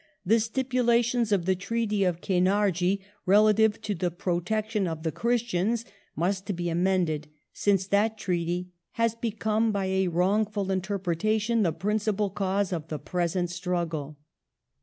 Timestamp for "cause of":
12.31-12.87